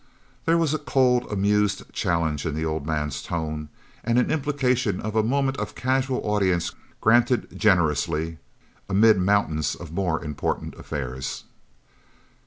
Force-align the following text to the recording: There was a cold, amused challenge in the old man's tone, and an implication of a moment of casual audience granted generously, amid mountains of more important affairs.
There 0.45 0.57
was 0.57 0.73
a 0.73 0.79
cold, 0.79 1.31
amused 1.31 1.93
challenge 1.93 2.43
in 2.47 2.55
the 2.55 2.65
old 2.65 2.87
man's 2.87 3.21
tone, 3.21 3.69
and 4.03 4.17
an 4.17 4.31
implication 4.31 4.99
of 4.99 5.15
a 5.15 5.21
moment 5.21 5.57
of 5.57 5.75
casual 5.75 6.21
audience 6.27 6.71
granted 7.01 7.55
generously, 7.55 8.39
amid 8.89 9.19
mountains 9.19 9.75
of 9.75 9.91
more 9.93 10.25
important 10.25 10.73
affairs. 10.73 11.43